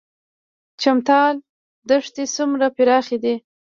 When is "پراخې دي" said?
2.75-3.35